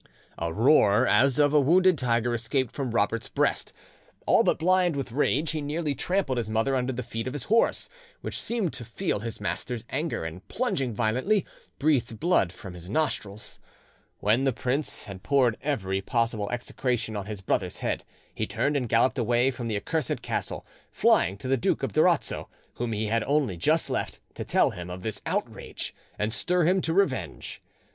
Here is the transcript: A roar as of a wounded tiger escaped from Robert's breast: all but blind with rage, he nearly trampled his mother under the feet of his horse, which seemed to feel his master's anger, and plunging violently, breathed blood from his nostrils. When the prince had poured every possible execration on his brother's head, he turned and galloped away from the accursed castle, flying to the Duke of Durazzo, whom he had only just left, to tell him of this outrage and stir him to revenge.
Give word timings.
A 0.39 0.51
roar 0.51 1.05
as 1.05 1.37
of 1.37 1.53
a 1.53 1.59
wounded 1.61 1.95
tiger 1.99 2.33
escaped 2.33 2.71
from 2.71 2.89
Robert's 2.89 3.29
breast: 3.29 3.71
all 4.25 4.43
but 4.43 4.57
blind 4.57 4.95
with 4.95 5.11
rage, 5.11 5.51
he 5.51 5.61
nearly 5.61 5.93
trampled 5.93 6.39
his 6.39 6.49
mother 6.49 6.75
under 6.75 6.91
the 6.91 7.03
feet 7.03 7.27
of 7.27 7.33
his 7.33 7.43
horse, 7.43 7.87
which 8.21 8.41
seemed 8.41 8.73
to 8.73 8.83
feel 8.83 9.19
his 9.19 9.39
master's 9.39 9.85
anger, 9.91 10.25
and 10.25 10.47
plunging 10.47 10.91
violently, 10.91 11.45
breathed 11.77 12.19
blood 12.19 12.51
from 12.51 12.73
his 12.73 12.89
nostrils. 12.89 13.59
When 14.21 14.43
the 14.43 14.51
prince 14.51 15.03
had 15.03 15.21
poured 15.21 15.55
every 15.61 16.01
possible 16.01 16.49
execration 16.49 17.15
on 17.15 17.27
his 17.27 17.41
brother's 17.41 17.77
head, 17.77 18.03
he 18.33 18.47
turned 18.47 18.75
and 18.75 18.89
galloped 18.89 19.19
away 19.19 19.51
from 19.51 19.67
the 19.67 19.77
accursed 19.77 20.23
castle, 20.23 20.65
flying 20.91 21.37
to 21.37 21.47
the 21.47 21.57
Duke 21.57 21.83
of 21.83 21.93
Durazzo, 21.93 22.49
whom 22.73 22.91
he 22.91 23.05
had 23.05 23.23
only 23.25 23.55
just 23.55 23.87
left, 23.87 24.19
to 24.33 24.43
tell 24.43 24.71
him 24.71 24.89
of 24.89 25.03
this 25.03 25.21
outrage 25.27 25.93
and 26.17 26.33
stir 26.33 26.63
him 26.63 26.81
to 26.81 26.91
revenge. 26.95 27.61